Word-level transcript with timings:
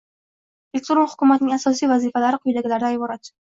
Elektron 0.77 1.03
hukumatning 1.11 1.53
asosiy 1.59 1.93
vazifalari 1.93 2.43
quyidagilardan 2.47 2.99
iborat: 3.01 3.35